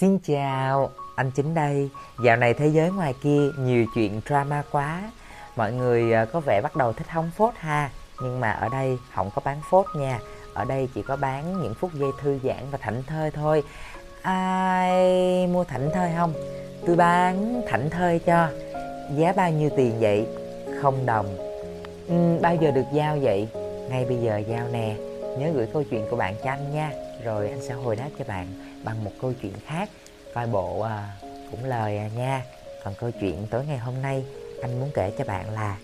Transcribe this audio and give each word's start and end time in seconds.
Xin 0.00 0.18
chào, 0.18 0.90
anh 1.14 1.30
Chính 1.30 1.54
đây. 1.54 1.90
Dạo 2.24 2.36
này 2.36 2.54
thế 2.54 2.68
giới 2.68 2.90
ngoài 2.90 3.14
kia 3.22 3.40
nhiều 3.58 3.86
chuyện 3.94 4.20
drama 4.26 4.62
quá. 4.70 5.10
Mọi 5.56 5.72
người 5.72 6.12
ờ, 6.12 6.26
có 6.26 6.40
vẻ 6.40 6.60
bắt 6.62 6.76
đầu 6.76 6.92
thích 6.92 7.06
hóng 7.08 7.30
phốt 7.36 7.54
ha. 7.56 7.90
Nhưng 8.22 8.40
mà 8.40 8.50
ở 8.50 8.68
đây 8.68 8.98
không 9.14 9.30
có 9.34 9.42
bán 9.44 9.60
phốt 9.70 9.86
nha. 9.96 10.18
Ở 10.54 10.64
đây 10.64 10.88
chỉ 10.94 11.02
có 11.02 11.16
bán 11.16 11.62
những 11.62 11.74
phút 11.74 11.90
giây 11.94 12.10
thư 12.20 12.38
giãn 12.44 12.70
và 12.70 12.78
thảnh 12.78 13.02
thơi 13.06 13.30
thôi. 13.30 13.62
Ai 14.22 15.46
mua 15.46 15.64
thảnh 15.64 15.90
thơi 15.94 16.10
không? 16.16 16.32
Tôi 16.86 16.96
bán 16.96 17.62
thảnh 17.68 17.90
thơi 17.90 18.18
cho. 18.18 18.48
Giá 19.16 19.32
bao 19.36 19.50
nhiêu 19.50 19.70
tiền 19.76 20.00
vậy? 20.00 20.26
Không 20.82 21.06
đồng. 21.06 21.36
Ừ, 22.08 22.38
bao 22.42 22.54
giờ 22.54 22.70
được 22.70 22.86
giao 22.92 23.18
vậy? 23.22 23.48
Ngay 23.90 24.04
bây 24.04 24.16
giờ 24.16 24.42
giao 24.48 24.68
nè. 24.68 24.96
Nhớ 25.38 25.50
gửi 25.54 25.66
câu 25.72 25.82
chuyện 25.90 26.06
của 26.10 26.16
bạn 26.16 26.34
cho 26.44 26.50
anh 26.50 26.74
nha. 26.74 26.92
Rồi 27.24 27.48
anh 27.48 27.62
sẽ 27.62 27.74
hồi 27.74 27.96
đáp 27.96 28.08
cho 28.18 28.24
bạn 28.28 28.46
bằng 28.84 29.04
một 29.04 29.12
câu 29.20 29.32
chuyện 29.42 29.52
khác. 29.66 29.88
Coi 30.34 30.46
bộ 30.46 30.80
à, 30.80 31.16
cũng 31.50 31.64
lời 31.64 31.98
à 31.98 32.08
nha. 32.16 32.44
Còn 32.84 32.94
câu 32.94 33.10
chuyện 33.20 33.46
tối 33.50 33.64
ngày 33.66 33.78
hôm 33.78 34.02
nay 34.02 34.24
anh 34.62 34.80
muốn 34.80 34.90
kể 34.94 35.12
cho 35.18 35.24
bạn 35.24 35.50
là 35.50 35.78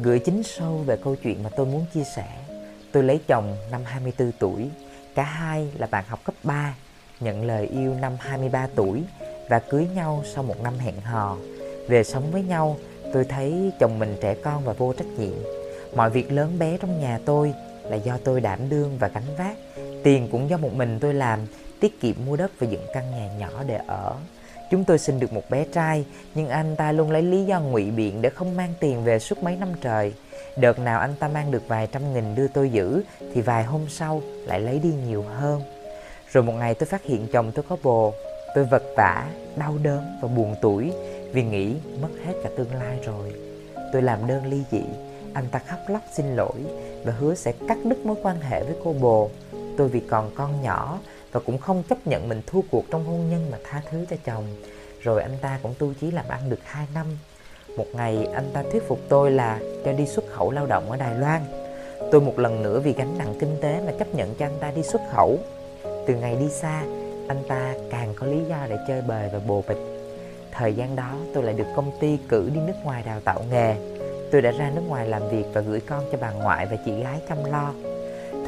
gửi 0.00 0.18
chính 0.18 0.42
sâu 0.42 0.76
về 0.86 0.96
câu 1.04 1.16
chuyện 1.16 1.42
mà 1.42 1.50
tôi 1.56 1.66
muốn 1.66 1.86
chia 1.94 2.04
sẻ. 2.16 2.28
Tôi 2.92 3.02
lấy 3.02 3.20
chồng 3.26 3.56
năm 3.70 3.80
24 3.84 4.32
tuổi. 4.32 4.70
Cả 5.14 5.22
hai 5.22 5.68
là 5.78 5.86
bạn 5.86 6.04
học 6.08 6.20
cấp 6.24 6.34
3 6.42 6.74
nhận 7.20 7.44
lời 7.44 7.66
yêu 7.66 7.94
năm 7.94 8.16
23 8.18 8.68
tuổi 8.74 9.02
và 9.48 9.58
cưới 9.58 9.88
nhau 9.94 10.22
sau 10.34 10.42
một 10.42 10.60
năm 10.62 10.78
hẹn 10.78 11.00
hò. 11.00 11.36
Về 11.88 12.04
sống 12.04 12.30
với 12.32 12.42
nhau 12.42 12.76
tôi 13.12 13.24
thấy 13.24 13.72
chồng 13.80 13.98
mình 13.98 14.16
trẻ 14.20 14.34
con 14.34 14.64
và 14.64 14.72
vô 14.72 14.92
trách 14.92 15.06
nhiệm. 15.18 15.36
Mọi 15.96 16.10
việc 16.10 16.32
lớn 16.32 16.58
bé 16.58 16.76
trong 16.80 17.00
nhà 17.00 17.18
tôi 17.24 17.54
là 17.82 17.96
do 17.96 18.18
tôi 18.24 18.40
đảm 18.40 18.68
đương 18.68 18.96
và 18.98 19.08
gánh 19.08 19.36
vác. 19.38 19.56
Tiền 20.02 20.28
cũng 20.32 20.50
do 20.50 20.56
một 20.56 20.74
mình 20.74 20.98
tôi 21.00 21.14
làm, 21.14 21.40
tiết 21.80 22.00
kiệm 22.00 22.14
mua 22.26 22.36
đất 22.36 22.50
và 22.58 22.66
dựng 22.66 22.86
căn 22.94 23.10
nhà 23.10 23.30
nhỏ 23.38 23.50
để 23.66 23.80
ở. 23.86 24.16
Chúng 24.70 24.84
tôi 24.84 24.98
sinh 24.98 25.20
được 25.20 25.32
một 25.32 25.50
bé 25.50 25.66
trai, 25.72 26.04
nhưng 26.34 26.48
anh 26.48 26.76
ta 26.76 26.92
luôn 26.92 27.10
lấy 27.10 27.22
lý 27.22 27.44
do 27.44 27.60
ngụy 27.60 27.90
biện 27.90 28.22
để 28.22 28.30
không 28.30 28.56
mang 28.56 28.74
tiền 28.80 29.04
về 29.04 29.18
suốt 29.18 29.42
mấy 29.42 29.56
năm 29.56 29.68
trời. 29.80 30.12
Đợt 30.56 30.78
nào 30.78 31.00
anh 31.00 31.14
ta 31.20 31.28
mang 31.28 31.50
được 31.50 31.68
vài 31.68 31.88
trăm 31.92 32.14
nghìn 32.14 32.34
đưa 32.34 32.48
tôi 32.48 32.70
giữ, 32.70 33.02
thì 33.34 33.40
vài 33.40 33.64
hôm 33.64 33.80
sau 33.88 34.22
lại 34.46 34.60
lấy 34.60 34.78
đi 34.78 34.92
nhiều 35.08 35.22
hơn. 35.22 35.62
Rồi 36.32 36.44
một 36.44 36.52
ngày 36.52 36.74
tôi 36.74 36.86
phát 36.86 37.04
hiện 37.04 37.26
chồng 37.32 37.52
tôi 37.54 37.64
có 37.68 37.76
bồ, 37.82 38.14
tôi 38.54 38.64
vật 38.64 38.82
vả, 38.96 39.30
đau 39.56 39.78
đớn 39.82 40.18
và 40.22 40.28
buồn 40.28 40.54
tuổi 40.60 40.92
vì 41.32 41.42
nghĩ 41.42 41.74
mất 42.00 42.08
hết 42.26 42.32
cả 42.42 42.50
tương 42.56 42.74
lai 42.74 42.98
rồi. 43.04 43.32
Tôi 43.92 44.02
làm 44.02 44.26
đơn 44.26 44.46
ly 44.46 44.62
dị, 44.70 44.82
anh 45.32 45.44
ta 45.50 45.58
khóc 45.58 45.80
lóc 45.88 46.02
xin 46.12 46.36
lỗi 46.36 46.60
và 47.04 47.12
hứa 47.12 47.34
sẽ 47.34 47.52
cắt 47.68 47.78
đứt 47.84 48.06
mối 48.06 48.16
quan 48.22 48.40
hệ 48.40 48.62
với 48.62 48.74
cô 48.84 48.92
bồ 48.92 49.30
tôi 49.76 49.88
vì 49.88 50.00
còn 50.00 50.30
con 50.34 50.62
nhỏ 50.62 50.98
và 51.32 51.40
cũng 51.40 51.58
không 51.58 51.82
chấp 51.88 52.06
nhận 52.06 52.28
mình 52.28 52.42
thua 52.46 52.60
cuộc 52.70 52.84
trong 52.90 53.04
hôn 53.04 53.30
nhân 53.30 53.50
mà 53.50 53.58
tha 53.64 53.82
thứ 53.90 54.06
cho 54.10 54.16
chồng. 54.24 54.44
Rồi 55.02 55.22
anh 55.22 55.38
ta 55.42 55.58
cũng 55.62 55.74
tu 55.78 55.92
chí 56.00 56.10
làm 56.10 56.24
ăn 56.28 56.50
được 56.50 56.60
2 56.64 56.86
năm. 56.94 57.06
Một 57.76 57.86
ngày 57.92 58.28
anh 58.34 58.50
ta 58.52 58.62
thuyết 58.72 58.88
phục 58.88 58.98
tôi 59.08 59.30
là 59.30 59.60
cho 59.84 59.92
đi 59.92 60.06
xuất 60.06 60.24
khẩu 60.32 60.50
lao 60.50 60.66
động 60.66 60.90
ở 60.90 60.96
Đài 60.96 61.14
Loan. 61.14 61.42
Tôi 62.12 62.20
một 62.20 62.38
lần 62.38 62.62
nữa 62.62 62.80
vì 62.80 62.92
gánh 62.92 63.18
nặng 63.18 63.34
kinh 63.40 63.56
tế 63.60 63.82
mà 63.86 63.92
chấp 63.98 64.14
nhận 64.14 64.34
cho 64.34 64.46
anh 64.46 64.58
ta 64.60 64.70
đi 64.70 64.82
xuất 64.82 65.00
khẩu. 65.12 65.38
Từ 66.06 66.14
ngày 66.14 66.36
đi 66.40 66.48
xa, 66.48 66.82
anh 67.28 67.42
ta 67.48 67.74
càng 67.90 68.14
có 68.14 68.26
lý 68.26 68.38
do 68.48 68.56
để 68.68 68.76
chơi 68.88 69.02
bời 69.02 69.28
và 69.32 69.38
bồ 69.46 69.62
bịch. 69.68 69.78
Thời 70.52 70.74
gian 70.74 70.96
đó 70.96 71.14
tôi 71.34 71.42
lại 71.42 71.54
được 71.54 71.66
công 71.76 71.90
ty 72.00 72.18
cử 72.28 72.50
đi 72.54 72.60
nước 72.60 72.76
ngoài 72.84 73.02
đào 73.06 73.20
tạo 73.20 73.42
nghề. 73.50 73.74
Tôi 74.32 74.42
đã 74.42 74.50
ra 74.50 74.70
nước 74.74 74.82
ngoài 74.88 75.08
làm 75.08 75.28
việc 75.28 75.44
và 75.52 75.60
gửi 75.60 75.80
con 75.80 76.04
cho 76.12 76.18
bà 76.20 76.30
ngoại 76.30 76.66
và 76.66 76.76
chị 76.84 77.02
gái 77.02 77.20
chăm 77.28 77.44
lo. 77.44 77.72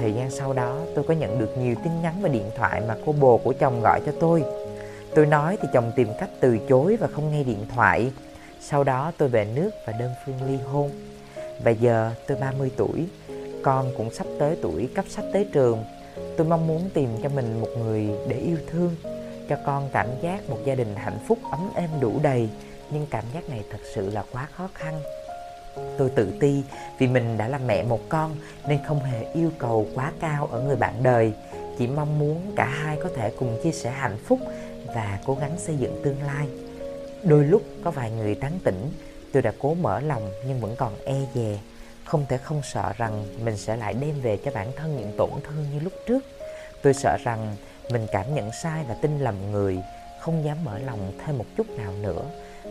Thời 0.01 0.13
gian 0.13 0.31
sau 0.31 0.53
đó 0.53 0.79
tôi 0.95 1.05
có 1.09 1.15
nhận 1.15 1.39
được 1.39 1.59
nhiều 1.59 1.75
tin 1.85 2.03
nhắn 2.03 2.15
và 2.21 2.29
điện 2.29 2.51
thoại 2.57 2.83
mà 2.89 2.97
cô 3.07 3.13
bồ 3.13 3.39
của 3.39 3.53
chồng 3.53 3.81
gọi 3.83 4.01
cho 4.07 4.13
tôi. 4.21 4.45
Tôi 5.15 5.27
nói 5.27 5.57
thì 5.63 5.69
chồng 5.73 5.93
tìm 5.97 6.09
cách 6.21 6.31
từ 6.41 6.59
chối 6.69 6.97
và 6.97 7.07
không 7.07 7.31
nghe 7.31 7.45
điện 7.45 7.67
thoại. 7.75 8.13
Sau 8.61 8.85
đó 8.85 9.13
tôi 9.19 9.29
về 9.29 9.47
nước 9.55 9.71
và 9.87 9.93
đơn 9.93 10.11
phương 10.27 10.37
ly 10.47 10.57
hôn. 10.57 10.91
Và 11.65 11.71
giờ 11.71 12.11
tôi 12.27 12.39
30 12.41 12.71
tuổi, 12.77 13.07
con 13.63 13.91
cũng 13.97 14.11
sắp 14.11 14.27
tới 14.39 14.57
tuổi 14.63 14.89
cấp 14.95 15.05
sách 15.09 15.25
tới 15.33 15.47
trường. 15.53 15.85
Tôi 16.37 16.47
mong 16.47 16.67
muốn 16.67 16.91
tìm 16.95 17.09
cho 17.23 17.29
mình 17.29 17.61
một 17.61 17.69
người 17.79 18.09
để 18.29 18.37
yêu 18.37 18.59
thương, 18.71 18.97
cho 19.49 19.57
con 19.67 19.89
cảm 19.93 20.07
giác 20.23 20.51
một 20.51 20.59
gia 20.65 20.75
đình 20.75 20.95
hạnh 20.97 21.19
phúc 21.29 21.39
ấm 21.51 21.71
êm 21.75 21.91
đủ 22.01 22.13
đầy. 22.23 22.49
Nhưng 22.91 23.07
cảm 23.11 23.25
giác 23.35 23.49
này 23.49 23.65
thật 23.71 23.81
sự 23.95 24.11
là 24.11 24.25
quá 24.33 24.49
khó 24.53 24.69
khăn 24.75 25.01
Tôi 25.99 26.11
tự 26.11 26.33
ti 26.41 26.63
vì 26.99 27.07
mình 27.07 27.39
đã 27.39 27.49
là 27.49 27.59
mẹ 27.59 27.83
một 27.83 28.01
con 28.09 28.37
nên 28.69 28.79
không 28.87 29.01
hề 29.01 29.33
yêu 29.33 29.51
cầu 29.59 29.87
quá 29.95 30.13
cao 30.21 30.49
ở 30.53 30.61
người 30.61 30.77
bạn 30.77 31.03
đời. 31.03 31.33
Chỉ 31.79 31.87
mong 31.87 32.19
muốn 32.19 32.53
cả 32.57 32.65
hai 32.65 32.99
có 33.03 33.09
thể 33.17 33.33
cùng 33.39 33.59
chia 33.63 33.73
sẻ 33.73 33.91
hạnh 33.91 34.17
phúc 34.25 34.39
và 34.87 35.19
cố 35.27 35.35
gắng 35.41 35.59
xây 35.59 35.77
dựng 35.77 36.01
tương 36.05 36.23
lai. 36.23 36.49
Đôi 37.23 37.45
lúc 37.45 37.63
có 37.85 37.91
vài 37.91 38.11
người 38.11 38.35
tán 38.35 38.59
tỉnh, 38.65 38.91
tôi 39.33 39.43
đã 39.43 39.53
cố 39.59 39.75
mở 39.75 40.01
lòng 40.01 40.31
nhưng 40.47 40.61
vẫn 40.61 40.75
còn 40.79 40.93
e 41.05 41.17
dè. 41.35 41.59
Không 42.05 42.27
thể 42.29 42.37
không 42.37 42.61
sợ 42.63 42.93
rằng 42.97 43.25
mình 43.45 43.57
sẽ 43.57 43.77
lại 43.77 43.95
đem 43.95 44.21
về 44.21 44.39
cho 44.45 44.51
bản 44.55 44.73
thân 44.77 44.97
những 44.97 45.13
tổn 45.19 45.31
thương 45.43 45.65
như 45.73 45.81
lúc 45.81 45.93
trước. 46.07 46.25
Tôi 46.83 46.95
sợ 46.95 47.17
rằng 47.25 47.57
mình 47.91 48.07
cảm 48.13 48.35
nhận 48.35 48.51
sai 48.63 48.85
và 48.89 48.97
tin 49.03 49.19
lầm 49.19 49.51
người, 49.53 49.79
không 50.21 50.45
dám 50.45 50.65
mở 50.65 50.79
lòng 50.79 51.13
thêm 51.25 51.39
một 51.39 51.45
chút 51.57 51.71
nào 51.71 51.93
nữa. 52.03 52.23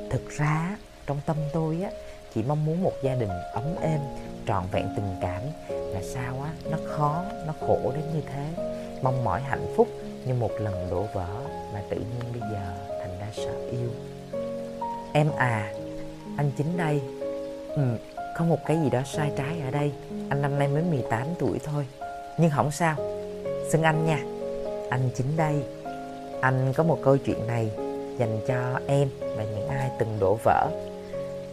Thực 0.10 0.30
ra 0.30 0.78
trong 1.06 1.22
tâm 1.26 1.38
tôi 1.54 1.82
á 1.84 1.90
chỉ 2.34 2.44
mong 2.44 2.66
muốn 2.66 2.84
một 2.84 2.94
gia 3.02 3.16
đình 3.16 3.30
ấm 3.54 3.76
êm 3.82 4.00
trọn 4.48 4.64
vẹn 4.72 4.90
tình 4.96 5.16
cảm. 5.22 5.42
Là 5.70 6.02
sao 6.04 6.42
á? 6.44 6.52
Nó 6.72 6.78
khó 6.86 7.24
nó 7.48 7.54
khổ 7.60 7.92
đến 7.96 8.04
như 8.14 8.22
thế. 8.34 8.64
Mong 9.02 9.24
mỏi 9.24 9.42
hạnh 9.42 9.74
phúc 9.76 9.88
như 10.26 10.34
một 10.34 10.52
lần 10.60 10.88
đổ 10.92 11.06
vỡ 11.14 11.28
mà 11.74 11.82
tự 11.90 11.98
nhiên 11.98 12.32
bây 12.40 12.42
giờ 12.52 12.74
thành 13.00 13.20
ra 13.20 13.28
sợ 13.36 13.54
yêu. 13.72 13.90
Em 15.14 15.32
à 15.38 15.74
anh 16.38 16.52
chính 16.58 16.78
đây. 16.78 17.02
Ừ, 17.76 17.84
có 18.38 18.46
một 18.46 18.60
cái 18.66 18.78
gì 18.84 18.90
đó 18.90 19.02
sai 19.06 19.32
trái 19.38 19.60
ở 19.66 19.72
đây. 19.72 19.92
Anh 20.30 20.42
năm 20.42 20.60
nay 20.60 20.68
mới 20.68 20.84
18 20.84 21.28
tuổi 21.40 21.60
thôi. 21.64 21.88
Nhưng 22.38 22.52
không 22.52 22.72
sao. 22.72 22.96
Xưng 23.72 23.84
anh 23.84 24.06
nha. 24.06 24.20
Anh 24.90 25.10
chính 25.16 25.38
đây. 25.38 25.64
Anh 26.42 26.74
có 26.74 26.84
một 26.84 27.00
câu 27.04 27.18
chuyện 27.18 27.48
này 27.48 27.72
dành 28.18 28.40
cho 28.48 28.80
em 28.88 29.10
và 29.20 29.44
những 29.44 29.68
ai 29.68 29.90
từng 30.00 30.18
đổ 30.20 30.38
vỡ 30.44 30.68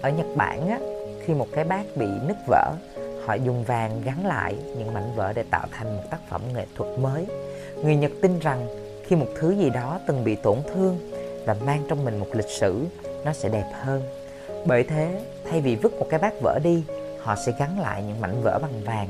ở 0.04 0.10
Nhật 0.10 0.26
Bản 0.36 0.68
á, 0.68 0.78
khi 1.24 1.34
một 1.34 1.46
cái 1.52 1.64
bát 1.64 1.84
bị 1.96 2.06
nứt 2.26 2.36
vỡ 2.46 2.72
họ 3.26 3.34
dùng 3.34 3.64
vàng 3.64 4.02
gắn 4.04 4.26
lại 4.26 4.56
những 4.76 4.94
mảnh 4.94 5.12
vỡ 5.16 5.32
để 5.32 5.44
tạo 5.50 5.66
thành 5.72 5.96
một 5.96 6.02
tác 6.10 6.18
phẩm 6.28 6.40
nghệ 6.54 6.66
thuật 6.76 6.98
mới. 6.98 7.26
Người 7.82 7.96
Nhật 7.96 8.10
tin 8.22 8.38
rằng 8.38 8.66
khi 9.06 9.16
một 9.16 9.26
thứ 9.36 9.50
gì 9.50 9.70
đó 9.70 10.00
từng 10.06 10.24
bị 10.24 10.34
tổn 10.34 10.58
thương 10.74 10.98
và 11.46 11.56
mang 11.66 11.82
trong 11.88 12.04
mình 12.04 12.18
một 12.18 12.26
lịch 12.32 12.48
sử 12.48 12.86
nó 13.24 13.32
sẽ 13.32 13.48
đẹp 13.48 13.70
hơn. 13.82 14.02
Bởi 14.64 14.82
thế 14.82 15.20
thay 15.50 15.60
vì 15.60 15.76
vứt 15.76 15.92
một 15.92 16.06
cái 16.10 16.20
bát 16.20 16.32
vỡ 16.42 16.58
đi 16.64 16.84
họ 17.22 17.36
sẽ 17.46 17.52
gắn 17.58 17.80
lại 17.80 18.02
những 18.02 18.20
mảnh 18.20 18.40
vỡ 18.42 18.58
bằng 18.62 18.84
vàng. 18.84 19.08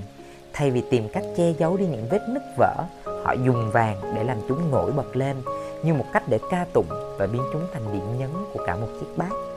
Thay 0.53 0.71
vì 0.71 0.82
tìm 0.91 1.09
cách 1.09 1.25
che 1.37 1.53
giấu 1.59 1.76
đi 1.76 1.87
những 1.87 2.06
vết 2.11 2.28
nứt 2.28 2.43
vỡ 2.59 2.75
họ 3.05 3.32
dùng 3.32 3.71
vàng 3.72 3.97
để 4.16 4.25
làm 4.25 4.38
chúng 4.49 4.71
nổi 4.71 4.93
bật 4.93 5.16
lên 5.16 5.37
như 5.84 5.94
một 5.94 6.06
cách 6.12 6.22
để 6.28 6.38
ca 6.50 6.66
tụng 6.72 6.88
và 7.19 7.26
biến 7.26 7.43
chúng 7.53 7.62
thành 7.72 7.93
điểm 7.93 8.19
nhấn 8.19 8.31
của 8.53 8.65
cả 8.66 8.76
một 8.76 8.88
chiếc 9.00 9.06
bát 9.16 9.54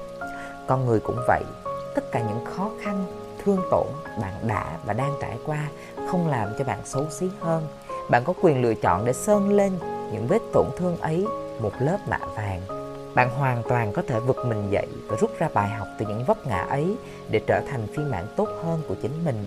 con 0.68 0.86
người 0.86 1.00
cũng 1.00 1.20
vậy. 1.28 1.44
Tất 1.96 2.12
cả 2.12 2.20
những 2.20 2.46
khó 2.46 2.70
khăn, 2.82 3.06
thương 3.44 3.62
tổn 3.72 3.88
bạn 4.22 4.34
đã 4.48 4.78
và 4.86 4.94
đang 4.94 5.14
trải 5.22 5.38
qua 5.46 5.68
không 6.08 6.28
làm 6.28 6.50
cho 6.58 6.66
bạn 6.66 6.80
xấu 6.86 7.06
xí 7.10 7.30
hơn. 7.40 7.68
Bạn 8.10 8.24
có 8.26 8.34
quyền 8.42 8.62
lựa 8.62 8.74
chọn 8.74 9.06
để 9.06 9.14
sơn 9.14 9.54
lên 9.54 9.72
những 10.12 10.28
vết 10.28 10.42
tổn 10.54 10.66
thương 10.78 10.98
ấy 10.98 11.28
một 11.60 11.72
lớp 11.80 11.98
mạ 12.08 12.20
vàng. 12.36 12.62
Bạn 13.16 13.30
hoàn 13.30 13.64
toàn 13.70 13.94
có 13.94 14.02
thể 14.08 14.20
vực 14.20 14.38
mình 14.46 14.70
dậy 14.72 14.88
và 15.08 15.18
rút 15.22 15.40
ra 15.40 15.50
bài 15.54 15.70
học 15.70 15.88
từ 15.98 16.06
những 16.06 16.26
vấp 16.26 16.48
ngã 16.48 16.62
ấy 16.62 16.96
để 17.30 17.42
trở 17.48 17.62
thành 17.72 17.88
phiên 17.96 18.12
bản 18.12 18.28
tốt 18.36 18.48
hơn 18.64 18.82
của 18.88 18.96
chính 19.02 19.26
mình. 19.26 19.46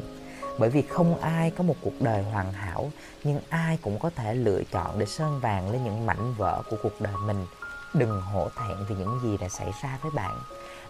Bởi 0.58 0.70
vì 0.70 0.82
không 0.82 1.20
ai 1.20 1.50
có 1.50 1.64
một 1.64 1.74
cuộc 1.82 2.00
đời 2.00 2.22
hoàn 2.22 2.52
hảo, 2.52 2.90
nhưng 3.24 3.40
ai 3.48 3.78
cũng 3.82 3.98
có 3.98 4.10
thể 4.16 4.34
lựa 4.34 4.62
chọn 4.72 4.98
để 4.98 5.06
sơn 5.06 5.40
vàng 5.40 5.70
lên 5.70 5.84
những 5.84 6.06
mảnh 6.06 6.34
vỡ 6.38 6.62
của 6.70 6.76
cuộc 6.82 7.00
đời 7.00 7.14
mình 7.26 7.46
đừng 7.94 8.20
hổ 8.20 8.48
thẹn 8.56 8.76
vì 8.88 8.94
những 8.94 9.20
gì 9.22 9.36
đã 9.36 9.48
xảy 9.48 9.72
ra 9.82 9.98
với 10.02 10.10
bạn. 10.10 10.40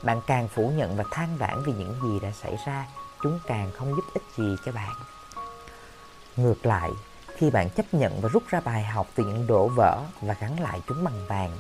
Bạn 0.02 0.20
càng 0.26 0.49
phủ 0.49 0.73
nhận 0.76 0.97
và 0.97 1.05
than 1.11 1.37
vãn 1.37 1.62
vì 1.62 1.73
những 1.73 1.94
gì 2.02 2.20
đã 2.20 2.31
xảy 2.43 2.56
ra, 2.67 2.87
chúng 3.23 3.41
càng 3.47 3.70
không 3.73 3.94
giúp 3.97 4.05
ích 4.14 4.23
gì 4.37 4.56
cho 4.64 4.73
bạn. 4.73 4.93
Ngược 6.37 6.67
lại, 6.67 6.91
khi 7.37 7.50
bạn 7.50 7.70
chấp 7.70 7.94
nhận 7.94 8.20
và 8.20 8.29
rút 8.29 8.43
ra 8.49 8.61
bài 8.61 8.85
học 8.85 9.06
từ 9.14 9.25
những 9.25 9.47
đổ 9.47 9.69
vỡ 9.69 10.02
và 10.20 10.35
gắn 10.41 10.61
lại 10.61 10.81
chúng 10.88 11.05
bằng 11.05 11.26
vàng, 11.29 11.56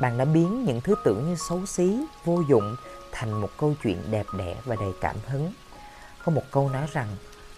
bạn 0.00 0.18
đã 0.18 0.24
biến 0.24 0.64
những 0.64 0.80
thứ 0.80 0.94
tưởng 1.04 1.28
như 1.28 1.36
xấu 1.48 1.66
xí, 1.66 2.04
vô 2.24 2.42
dụng 2.48 2.76
thành 3.12 3.40
một 3.40 3.50
câu 3.56 3.74
chuyện 3.82 4.02
đẹp 4.10 4.26
đẽ 4.38 4.56
và 4.64 4.76
đầy 4.76 4.92
cảm 5.00 5.16
hứng. 5.26 5.52
Có 6.24 6.32
một 6.32 6.42
câu 6.50 6.68
nói 6.68 6.86
rằng, 6.92 7.08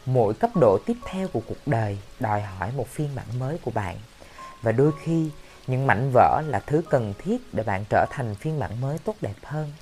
mỗi 0.07 0.35
cấp 0.35 0.51
độ 0.61 0.79
tiếp 0.87 0.97
theo 1.05 1.29
của 1.29 1.41
cuộc 1.47 1.67
đời 1.67 1.99
đòi 2.21 2.43
hỏi 2.43 2.73
một 2.77 2.89
phiên 2.89 3.15
bản 3.15 3.39
mới 3.39 3.59
của 3.59 3.71
bạn. 3.71 3.97
Và 4.63 4.73
đôi 4.73 4.93
khi 5.03 5.31
những 5.71 5.87
mảnh 5.87 6.11
vỡ 6.13 6.43
là 6.47 6.61
thứ 6.67 6.83
cần 6.91 7.15
thiết 7.19 7.55
để 7.55 7.63
bạn 7.63 7.85
trở 7.91 8.07
thành 8.11 8.35
phiên 8.35 8.59
bản 8.59 8.81
mới 8.81 8.99
tốt 8.99 9.15
đẹp 9.21 9.35
hơn. 9.43 9.73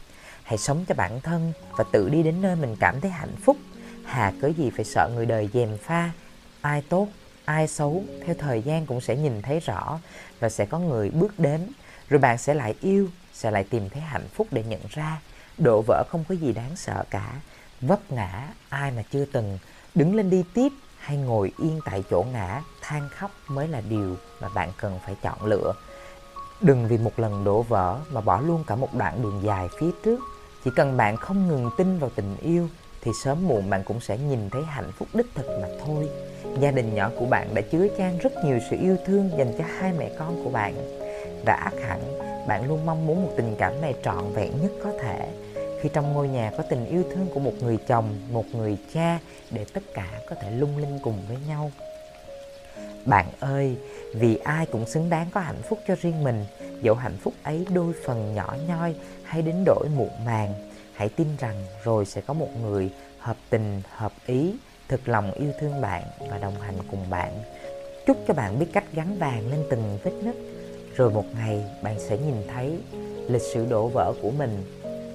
Hãy 0.43 0.59
sống 0.59 0.85
cho 0.89 0.95
bản 0.95 1.21
thân 1.21 1.53
và 1.79 1.85
tự 1.93 2.09
đi 2.09 2.23
đến 2.23 2.43
nơi 2.43 2.57
mình 2.57 2.77
cảm 2.81 3.01
thấy 3.01 3.11
hạnh 3.11 3.37
phúc. 3.45 3.57
Hà, 4.05 4.33
cớ 4.41 4.49
gì 4.49 4.71
phải 4.77 4.85
sợ 4.85 5.11
người 5.15 5.27
đời 5.27 5.49
dèm 5.53 5.79
pha? 5.79 6.11
Ai 6.61 6.83
tốt, 6.89 7.09
ai 7.45 7.69
xấu, 7.69 8.05
theo 8.27 8.35
thời 8.39 8.63
gian 8.63 8.87
cũng 8.87 9.01
sẽ 9.01 9.17
nhìn 9.17 9.43
thấy 9.43 9.61
rõ 9.61 9.99
và 10.41 10.49
sẽ 10.49 10.65
có 10.65 10.79
người 10.79 11.11
bước 11.11 11.39
đến. 11.39 11.69
Rồi 12.09 12.21
bạn 12.21 12.39
sẽ 12.39 12.55
lại 12.55 12.75
yêu, 12.81 13.09
sẽ 13.33 13.51
lại 13.51 13.65
tìm 13.65 13.89
thấy 13.89 14.03
hạnh 14.03 14.29
phúc 14.35 14.47
để 14.51 14.63
nhận 14.63 14.81
ra. 14.91 15.21
Đổ 15.59 15.83
vỡ 15.87 16.05
không 16.09 16.25
có 16.29 16.35
gì 16.35 16.53
đáng 16.53 16.77
sợ 16.77 17.05
cả. 17.11 17.33
Vấp 17.81 18.13
ngã 18.13 18.49
ai 18.69 18.91
mà 18.91 19.03
chưa 19.13 19.25
từng 19.25 19.59
đứng 19.95 20.15
lên 20.15 20.31
đi 20.31 20.45
tiếp 20.55 20.73
hay 20.99 21.17
ngồi 21.17 21.53
yên 21.59 21.81
tại 21.85 22.05
chỗ 22.11 22.25
ngã, 22.33 22.63
than 22.81 23.09
khóc 23.09 23.31
mới 23.49 23.69
là 23.69 23.81
điều 23.89 24.17
mà 24.41 24.49
bạn 24.55 24.73
cần 24.77 24.99
phải 25.05 25.17
chọn 25.23 25.45
lựa. 25.45 25.73
Đừng 26.61 26.89
vì 26.89 26.99
một 26.99 27.19
lần 27.19 27.45
đổ 27.45 27.63
vỡ 27.63 27.99
mà 28.11 28.21
bỏ 28.21 28.41
luôn 28.41 28.65
cả 28.67 28.77
một 28.77 28.95
đoạn 28.95 29.23
đường 29.23 29.41
dài 29.45 29.69
phía 29.81 29.91
trước. 30.05 30.21
Chỉ 30.65 30.71
cần 30.77 30.97
bạn 30.97 31.17
không 31.17 31.49
ngừng 31.49 31.71
tin 31.77 31.99
vào 31.99 32.11
tình 32.17 32.37
yêu, 32.37 32.69
thì 33.01 33.11
sớm 33.25 33.49
muộn 33.49 33.71
bạn 33.71 33.83
cũng 33.85 34.01
sẽ 34.01 34.19
nhìn 34.19 34.51
thấy 34.51 34.63
hạnh 34.63 34.93
phúc 34.99 35.09
đích 35.15 35.27
thực 35.35 35.47
mà 35.63 35.69
thôi. 35.87 36.09
Gia 36.61 36.71
đình 36.71 36.95
nhỏ 36.95 37.11
của 37.19 37.27
bạn 37.27 37.55
đã 37.55 37.63
chứa 37.63 37.87
chan 37.99 38.19
rất 38.19 38.33
nhiều 38.45 38.59
sự 38.71 38.77
yêu 38.81 38.97
thương 39.07 39.31
dành 39.39 39.53
cho 39.59 39.65
hai 39.79 39.93
mẹ 39.99 40.11
con 40.19 40.45
của 40.45 40.51
bạn. 40.51 40.75
Và 41.47 41.53
ác 41.55 41.75
hẳn, 41.89 42.19
bạn 42.49 42.69
luôn 42.69 42.87
mong 42.87 43.07
muốn 43.07 43.23
một 43.23 43.33
tình 43.37 43.57
cảm 43.59 43.81
này 43.81 43.95
trọn 44.05 44.33
vẹn 44.33 44.63
nhất 44.63 44.73
có 44.85 44.93
thể 45.03 45.29
khi 45.81 45.89
trong 45.93 46.13
ngôi 46.13 46.29
nhà 46.29 46.53
có 46.57 46.63
tình 46.63 46.87
yêu 46.87 47.03
thương 47.15 47.27
của 47.35 47.41
một 47.41 47.53
người 47.61 47.79
chồng, 47.87 48.17
một 48.33 48.45
người 48.53 48.79
cha 48.95 49.19
để 49.51 49.65
tất 49.73 49.83
cả 49.95 50.21
có 50.29 50.37
thể 50.37 50.51
lung 50.51 50.79
linh 50.79 50.99
cùng 51.03 51.19
với 51.29 51.37
nhau. 51.49 51.71
Bạn 53.05 53.27
ơi, 53.41 53.77
vì 54.15 54.37
ai 54.37 54.67
cũng 54.67 54.87
xứng 54.87 55.11
đáng 55.11 55.27
có 55.35 55.41
hạnh 55.41 55.63
phúc 55.69 55.79
cho 55.89 55.95
riêng 56.01 56.25
mình, 56.25 56.45
dẫu 56.83 56.95
hạnh 56.95 57.17
phúc 57.21 57.35
ấy 57.43 57.67
đôi 57.75 57.95
phần 58.07 58.35
nhỏ 58.35 58.57
nhoi 58.69 58.95
hay 59.23 59.43
đến 59.43 59.65
đổi 59.67 59.89
muộn 59.97 60.25
màng, 60.25 60.55
hãy 60.95 61.09
tin 61.09 61.29
rằng 61.39 61.65
rồi 61.85 62.07
sẽ 62.07 62.21
có 62.21 62.35
một 62.35 62.49
người 62.63 62.91
hợp 63.19 63.37
tình, 63.51 63.83
hợp 63.89 64.13
ý, 64.27 64.55
thực 64.89 65.09
lòng 65.09 65.33
yêu 65.33 65.53
thương 65.61 65.81
bạn 65.81 66.03
và 66.31 66.39
đồng 66.39 66.61
hành 66.61 66.79
cùng 66.91 67.11
bạn. 67.11 67.43
Chúc 68.07 68.17
cho 68.29 68.35
bạn 68.35 68.59
biết 68.59 68.67
cách 68.73 68.85
gắn 68.93 69.19
vàng 69.19 69.51
lên 69.51 69.65
từng 69.71 69.99
vết 70.03 70.13
nứt. 70.23 70.35
Rồi 70.97 71.11
một 71.11 71.25
ngày, 71.35 71.65
bạn 71.83 72.01
sẽ 72.01 72.19
nhìn 72.19 72.47
thấy 72.55 72.79
lịch 73.29 73.43
sử 73.43 73.67
đổ 73.71 73.89
vỡ 73.89 74.13
của 74.23 74.31
mình 74.31 74.65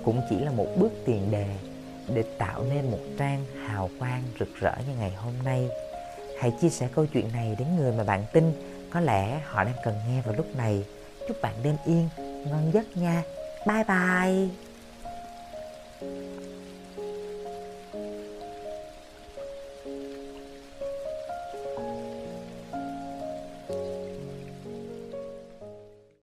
cũng 0.05 0.21
chỉ 0.29 0.39
là 0.39 0.51
một 0.51 0.67
bước 0.77 0.91
tiền 1.05 1.31
đề 1.31 1.47
để 2.07 2.23
tạo 2.37 2.63
nên 2.63 2.91
một 2.91 2.99
trang 3.17 3.45
hào 3.65 3.89
quang 3.99 4.23
rực 4.39 4.55
rỡ 4.55 4.75
như 4.87 4.95
ngày 4.99 5.11
hôm 5.11 5.33
nay. 5.43 5.69
Hãy 6.39 6.51
chia 6.61 6.69
sẻ 6.69 6.89
câu 6.95 7.05
chuyện 7.05 7.29
này 7.33 7.55
đến 7.59 7.67
người 7.75 7.91
mà 7.91 8.03
bạn 8.03 8.23
tin. 8.33 8.53
Có 8.91 8.99
lẽ 8.99 9.41
họ 9.45 9.63
đang 9.63 9.75
cần 9.83 9.95
nghe 10.07 10.21
vào 10.21 10.35
lúc 10.35 10.55
này. 10.55 10.83
Chúc 11.27 11.41
bạn 11.41 11.53
đêm 11.63 11.75
yên, 11.85 12.09
ngon 12.17 12.71
giấc 12.73 12.97
nha. 12.97 13.23
Bye 13.67 13.83
bye. 13.83 14.49